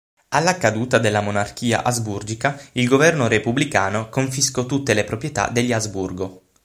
Alla 0.29 0.57
caduta 0.57 0.97
della 0.97 1.21
monarchia 1.21 1.83
asburgica, 1.83 2.59
il 2.71 2.87
governo 2.87 3.27
repubblicano 3.27 4.09
confiscò 4.09 4.65
tutte 4.65 4.95
le 4.95 5.03
proprietà 5.03 5.47
degli 5.49 5.71
Asburgo. 5.73 6.41